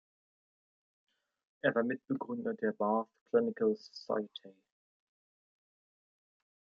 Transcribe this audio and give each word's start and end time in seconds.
Er 1.61 1.75
war 1.75 1.83
Mitbegründer 1.83 2.55
der 2.55 2.71
"Bath 2.71 3.07
Clinical 3.29 3.75
Society". 3.75 4.55